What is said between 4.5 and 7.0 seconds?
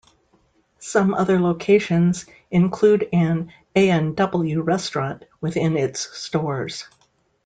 restaurant within its stores.